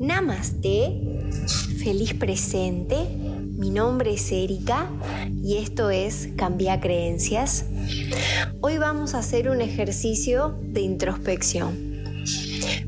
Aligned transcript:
Namaste, 0.00 0.98
feliz 1.76 2.14
presente. 2.14 2.96
Mi 3.58 3.68
nombre 3.68 4.14
es 4.14 4.32
Erika 4.32 4.88
y 5.42 5.58
esto 5.58 5.90
es 5.90 6.30
Cambia 6.36 6.80
Creencias. 6.80 7.66
Hoy 8.62 8.78
vamos 8.78 9.12
a 9.12 9.18
hacer 9.18 9.50
un 9.50 9.60
ejercicio 9.60 10.58
de 10.62 10.80
introspección. 10.80 12.02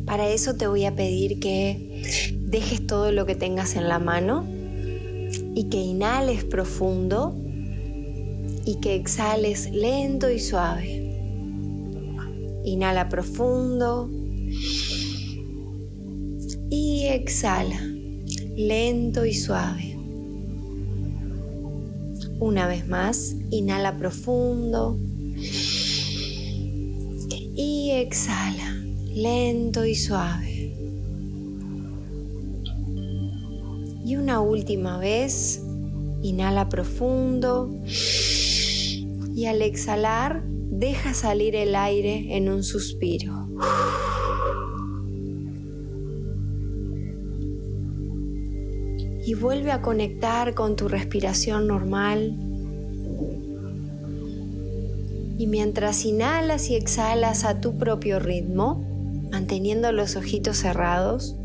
Para 0.07 0.31
eso 0.31 0.55
te 0.55 0.67
voy 0.67 0.87
a 0.87 0.97
pedir 0.97 1.39
que 1.39 2.31
dejes 2.41 2.87
todo 2.87 3.13
lo 3.13 3.27
que 3.27 3.35
tengas 3.35 3.77
en 3.77 3.89
la 3.89 3.99
mano 3.99 4.47
y 5.55 5.69
que 5.69 5.83
inhales 5.83 6.45
profundo 6.45 7.37
y 8.65 8.81
que 8.81 8.95
exhales 8.95 9.71
lento 9.71 10.31
y 10.31 10.41
suave. 10.41 11.13
Inhala 12.65 13.11
profundo 13.11 14.09
y 16.75 17.05
exhala, 17.05 17.87
lento 18.57 19.27
y 19.27 19.35
suave. 19.35 19.95
Una 22.41 22.67
vez 22.67 22.89
más, 22.89 23.37
inhala 23.51 23.99
profundo 23.99 24.99
y 27.55 27.91
exhala, 27.91 28.83
lento 29.15 29.85
y 29.85 29.95
suave. 29.95 30.75
Y 34.07 34.17
una 34.17 34.41
última 34.41 34.97
vez, 34.97 35.61
inhala 36.23 36.71
profundo 36.71 37.71
y 39.35 39.45
al 39.45 39.61
exhalar, 39.61 40.43
deja 40.47 41.13
salir 41.13 41.55
el 41.55 41.77
aire 41.77 42.35
en 42.35 42.49
un 42.49 42.65
suspiro. 42.65 43.47
Y 49.25 49.35
vuelve 49.35 49.71
a 49.71 49.83
conectar 49.83 50.55
con 50.55 50.77
tu 50.77 50.89
respiración 50.89 51.67
normal. 51.67 52.37
Y 55.39 55.47
mientras 55.47 56.05
inhalas 56.05 56.71
y 56.71 56.77
exhalas 56.77 57.45
a 57.45 57.61
tu 57.61 57.79
propio 57.79 58.19
ritmo, 58.19 58.85
manteniendo 59.31 59.93
los 59.93 60.17
ojitos 60.17 60.59
cerrados, 60.59 61.37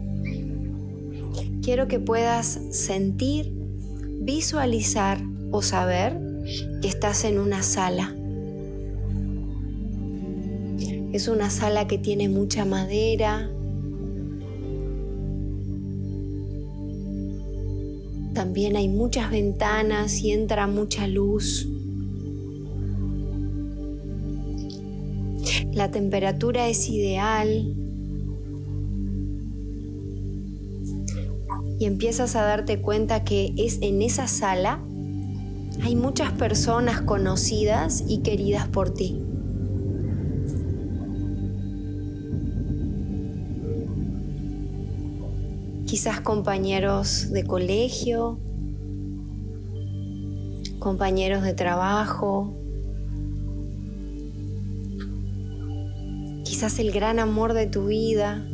quiero 1.61 1.87
que 1.87 1.99
puedas 1.99 2.59
sentir, 2.71 3.53
visualizar 4.21 5.19
o 5.51 5.61
saber 5.61 6.19
que 6.81 6.87
estás 6.87 7.23
en 7.23 7.39
una 7.39 7.63
sala. 7.63 8.13
Es 11.13 11.27
una 11.27 11.49
sala 11.49 11.87
que 11.87 11.97
tiene 11.97 12.29
mucha 12.29 12.65
madera, 12.65 13.49
También 18.37 18.75
hay 18.75 18.87
muchas 18.87 19.31
ventanas 19.31 20.21
y 20.21 20.31
entra 20.31 20.67
mucha 20.67 21.07
luz. 21.07 21.67
La 25.73 25.89
temperatura 25.89 26.67
es 26.67 26.87
ideal. 26.87 27.73
Y 31.79 31.85
empiezas 31.85 32.35
a 32.35 32.43
darte 32.43 32.79
cuenta 32.79 33.23
que 33.23 33.55
es 33.57 33.79
en 33.81 34.03
esa 34.03 34.27
sala 34.27 34.83
hay 35.81 35.95
muchas 35.95 36.31
personas 36.33 37.01
conocidas 37.01 38.03
y 38.07 38.19
queridas 38.19 38.67
por 38.67 38.93
ti. 38.93 39.26
Quizás 45.87 46.19
compañeros 46.19 47.31
de 47.31 47.45
colegio, 47.45 48.37
compañeros 50.79 51.43
de 51.43 51.53
trabajo, 51.53 52.53
quizás 56.43 56.79
el 56.79 56.91
gran 56.91 57.19
amor 57.19 57.53
de 57.53 57.67
tu 57.67 57.87
vida, 57.87 58.45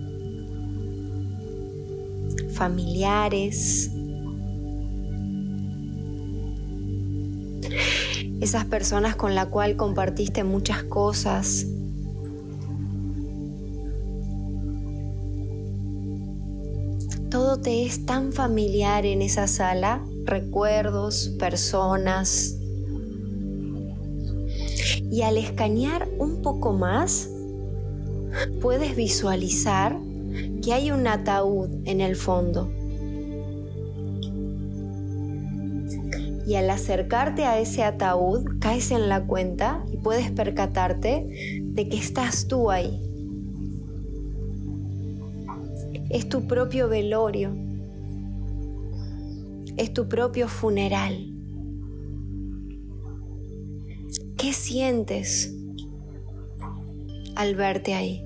familiares, 2.54 3.90
esas 8.42 8.66
personas 8.66 9.16
con 9.16 9.34
la 9.34 9.48
cual 9.48 9.76
compartiste 9.76 10.44
muchas 10.44 10.84
cosas, 10.84 11.66
todo 17.34 17.58
te 17.58 17.84
es 17.84 18.06
tan 18.06 18.32
familiar 18.32 19.08
en 19.08 19.24
esa 19.24 19.48
sala, 19.48 20.06
recuerdos, 20.24 21.30
personas. 21.40 22.60
Y 25.10 25.24
al 25.24 25.38
escanear 25.38 26.08
un 26.20 26.44
poco 26.44 26.74
más, 26.74 27.28
puedes 28.62 28.96
visualizar 28.96 29.98
que 30.62 30.74
hay 30.74 30.92
un 30.92 31.08
ataúd 31.08 31.72
en 31.86 32.02
el 32.02 32.16
fondo. 32.16 32.72
Y 36.46 36.54
al 36.54 36.70
acercarte 36.70 37.46
a 37.46 37.58
ese 37.58 37.84
ataúd, 37.84 38.60
caes 38.60 38.92
en 38.92 39.10
la 39.10 39.26
cuenta 39.26 39.84
y 39.92 39.98
puedes 39.98 40.30
percatarte 40.30 41.62
de 41.64 41.90
que 41.90 41.98
estás 41.98 42.48
tú 42.48 42.70
ahí 42.70 43.02
es 46.10 46.30
tu 46.30 46.48
propio 46.48 46.88
velorio, 46.88 47.56
es 49.78 49.94
tu 49.94 50.08
propio 50.08 50.48
funeral. 50.48 51.30
¿Qué 54.38 54.54
sientes 54.54 55.56
al 57.36 57.56
verte 57.56 57.94
ahí? 57.94 58.22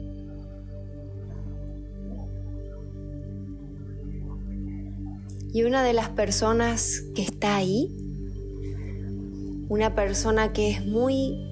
Y 5.53 5.63
una 5.63 5.83
de 5.83 5.93
las 5.93 6.09
personas 6.09 7.03
que 7.15 7.21
está 7.21 7.55
ahí, 7.55 7.95
una 9.69 9.95
persona 9.95 10.53
que 10.53 10.69
es 10.69 10.85
muy 10.85 11.47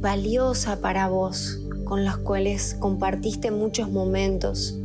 valiosa 0.00 0.80
para 0.80 1.08
vos, 1.08 1.60
con 1.84 2.04
las 2.04 2.18
cuales 2.18 2.74
compartiste 2.78 3.50
muchos 3.50 3.90
momentos, 3.90 4.78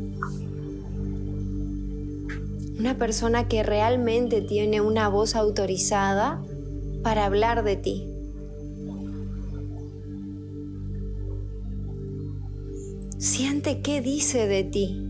una 2.80 2.98
persona 2.98 3.50
que 3.50 3.62
realmente 3.62 4.42
tiene 4.42 4.80
una 4.80 5.10
voz 5.10 5.36
autorizada 5.36 6.42
para 7.04 7.26
hablar 7.26 7.66
de 7.66 7.76
ti. 7.76 8.08
Siente 13.18 13.82
qué 13.82 14.02
dice 14.02 14.48
de 14.48 14.64
ti. 14.64 15.06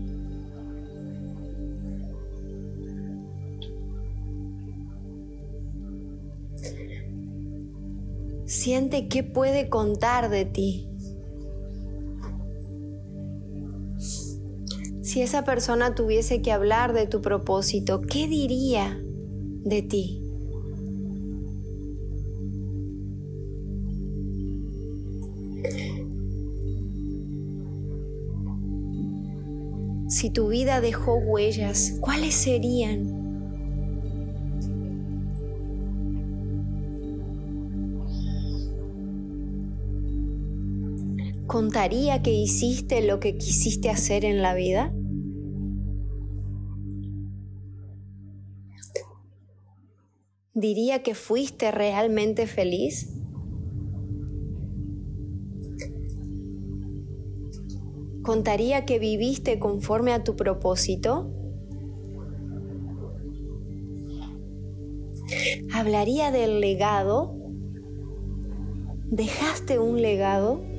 Siente 8.46 9.06
qué 9.06 9.22
puede 9.22 9.68
contar 9.68 10.28
de 10.28 10.44
ti. 10.44 10.89
Si 15.10 15.22
esa 15.22 15.42
persona 15.42 15.96
tuviese 15.96 16.40
que 16.40 16.52
hablar 16.52 16.92
de 16.92 17.08
tu 17.08 17.20
propósito, 17.20 18.00
¿qué 18.00 18.28
diría 18.28 18.96
de 19.64 19.82
ti? 19.82 20.22
Si 30.08 30.30
tu 30.30 30.46
vida 30.46 30.80
dejó 30.80 31.16
huellas, 31.16 31.98
¿cuáles 32.00 32.36
serían? 32.36 33.18
¿Contaría 41.48 42.22
que 42.22 42.30
hiciste 42.32 43.02
lo 43.02 43.18
que 43.18 43.36
quisiste 43.36 43.90
hacer 43.90 44.24
en 44.24 44.40
la 44.40 44.54
vida? 44.54 44.92
Diría 50.54 51.02
que 51.02 51.14
fuiste 51.14 51.70
realmente 51.70 52.46
feliz? 52.46 53.12
¿Contaría 58.22 58.84
que 58.84 58.98
viviste 58.98 59.58
conforme 59.58 60.12
a 60.12 60.22
tu 60.22 60.36
propósito? 60.36 61.32
¿Hablaría 65.72 66.30
del 66.30 66.60
legado? 66.60 67.34
¿Dejaste 69.10 69.78
un 69.78 70.02
legado? 70.02 70.69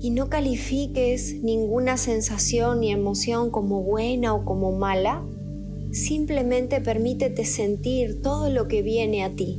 Y 0.00 0.10
no 0.10 0.30
califiques 0.30 1.42
ninguna 1.42 1.96
sensación 1.96 2.80
ni 2.80 2.90
emoción 2.90 3.50
como 3.50 3.82
buena 3.82 4.34
o 4.34 4.44
como 4.44 4.72
mala. 4.72 5.22
Simplemente 5.92 6.80
permítete 6.80 7.44
sentir 7.44 8.22
todo 8.22 8.48
lo 8.48 8.66
que 8.66 8.82
viene 8.82 9.24
a 9.24 9.34
ti. 9.34 9.58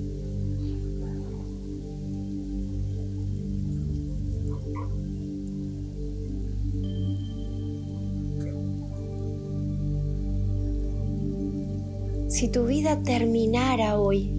Si 12.31 12.47
tu 12.47 12.65
vida 12.65 13.03
terminara 13.03 13.99
hoy, 13.99 14.31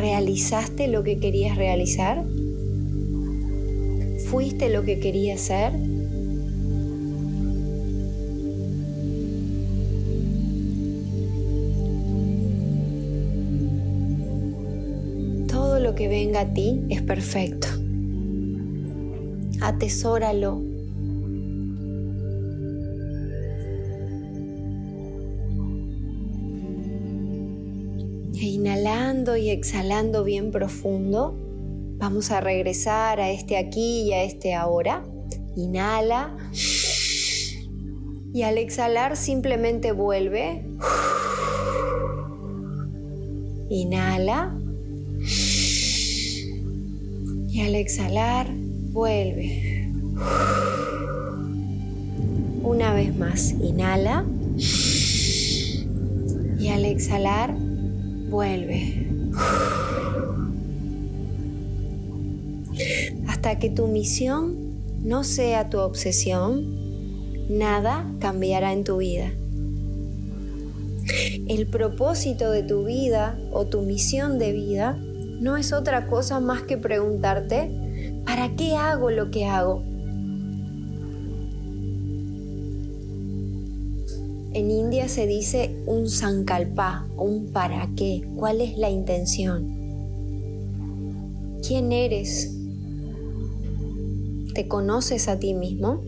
¿realizaste 0.00 0.88
lo 0.88 1.04
que 1.04 1.18
querías 1.18 1.56
realizar? 1.56 2.24
¿Fuiste 4.30 4.70
lo 4.70 4.82
que 4.82 4.98
querías 4.98 5.40
ser? 5.40 5.72
Todo 15.48 15.80
lo 15.80 15.94
que 15.94 16.08
venga 16.08 16.40
a 16.40 16.54
ti 16.54 16.80
es 16.88 17.02
perfecto. 17.02 17.68
Atesóralo, 19.60 20.62
inhalando 28.46 29.36
y 29.36 29.50
exhalando 29.50 30.24
bien 30.24 30.50
profundo, 30.50 31.36
vamos 31.98 32.30
a 32.30 32.40
regresar 32.40 33.20
a 33.20 33.30
este 33.30 33.56
aquí 33.56 34.02
y 34.02 34.12
a 34.12 34.22
este 34.22 34.54
ahora. 34.54 35.04
Inhala. 35.56 36.36
Y 38.32 38.42
al 38.42 38.58
exhalar 38.58 39.16
simplemente 39.16 39.92
vuelve. 39.92 40.64
Inhala. 43.68 44.56
Y 47.48 47.60
al 47.62 47.74
exhalar, 47.74 48.48
vuelve. 48.92 49.90
Una 52.62 52.94
vez 52.94 53.16
más, 53.16 53.52
inhala. 53.52 54.24
Y 56.58 56.68
al 56.68 56.84
exhalar, 56.84 57.56
vuelve. 58.30 59.06
Hasta 63.26 63.58
que 63.58 63.68
tu 63.68 63.88
misión 63.88 64.56
no 65.02 65.24
sea 65.24 65.68
tu 65.68 65.78
obsesión, 65.78 66.78
nada 67.50 68.06
cambiará 68.20 68.72
en 68.72 68.84
tu 68.84 68.98
vida. 68.98 69.32
El 71.48 71.66
propósito 71.66 72.52
de 72.52 72.62
tu 72.62 72.84
vida 72.84 73.36
o 73.50 73.66
tu 73.66 73.82
misión 73.82 74.38
de 74.38 74.52
vida 74.52 74.96
no 75.40 75.56
es 75.56 75.72
otra 75.72 76.06
cosa 76.06 76.38
más 76.38 76.62
que 76.62 76.78
preguntarte, 76.78 77.70
¿para 78.24 78.54
qué 78.54 78.76
hago 78.76 79.10
lo 79.10 79.30
que 79.30 79.46
hago? 79.46 79.89
En 84.52 84.68
India 84.68 85.08
se 85.08 85.28
dice 85.28 85.76
un 85.86 86.08
sankalpa, 86.10 87.06
un 87.16 87.52
para 87.52 87.88
qué, 87.94 88.28
cuál 88.34 88.60
es 88.60 88.76
la 88.76 88.90
intención. 88.90 89.80
¿Quién 91.66 91.92
eres? 91.92 92.52
¿Te 94.52 94.66
conoces 94.66 95.28
a 95.28 95.38
ti 95.38 95.54
mismo? 95.54 96.02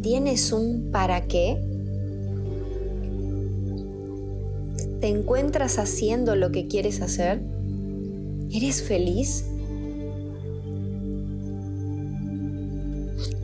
¿Tienes 0.00 0.50
un 0.50 0.90
para 0.90 1.26
qué? 1.26 1.58
¿Te 5.00 5.08
encuentras 5.08 5.78
haciendo 5.78 6.36
lo 6.36 6.50
que 6.52 6.68
quieres 6.68 7.02
hacer? 7.02 7.42
¿Eres 8.50 8.82
feliz? 8.82 9.44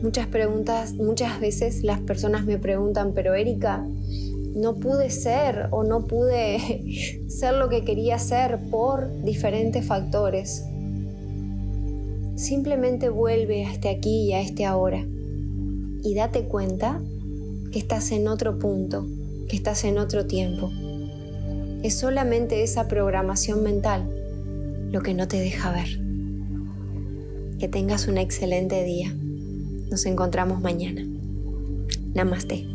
Muchas 0.01 0.25
preguntas, 0.27 0.95
muchas 0.95 1.39
veces 1.39 1.83
las 1.83 1.99
personas 1.99 2.45
me 2.45 2.57
preguntan, 2.57 3.13
pero 3.13 3.35
Erika, 3.35 3.85
no 4.55 4.75
pude 4.75 5.09
ser 5.09 5.67
o 5.71 5.83
no 5.83 6.07
pude 6.07 7.23
ser 7.27 7.53
lo 7.53 7.69
que 7.69 7.83
quería 7.83 8.17
ser 8.17 8.59
por 8.71 9.21
diferentes 9.23 9.85
factores. 9.85 10.63
Simplemente 12.35 13.09
vuelve 13.09 13.65
a 13.65 13.71
este 13.71 13.89
aquí 13.89 14.23
y 14.23 14.33
a 14.33 14.41
este 14.41 14.65
ahora 14.65 15.05
y 16.03 16.15
date 16.15 16.45
cuenta 16.45 16.99
que 17.71 17.77
estás 17.77 18.11
en 18.11 18.27
otro 18.27 18.57
punto, 18.57 19.05
que 19.47 19.55
estás 19.55 19.83
en 19.83 19.99
otro 19.99 20.25
tiempo. 20.25 20.71
Es 21.83 21.99
solamente 21.99 22.63
esa 22.63 22.87
programación 22.87 23.63
mental 23.63 24.09
lo 24.91 25.01
que 25.01 25.13
no 25.13 25.27
te 25.27 25.39
deja 25.39 25.71
ver. 25.71 25.99
Que 27.59 27.67
tengas 27.67 28.07
un 28.07 28.17
excelente 28.17 28.83
día. 28.83 29.15
Nos 29.91 30.05
encontramos 30.05 30.61
mañana. 30.61 31.05
Namaste. 32.15 32.70